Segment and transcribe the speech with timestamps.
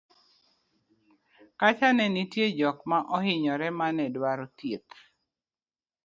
[1.59, 4.91] kacha ne nitie jok ma ohinyore mane dwaro chieth